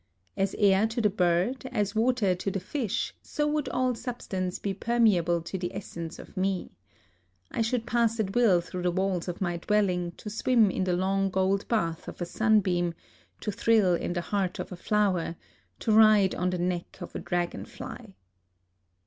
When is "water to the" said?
1.93-2.59